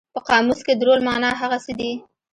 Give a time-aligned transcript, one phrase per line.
[0.13, 1.91] په قاموس کې د رول مانا هغه څه دي.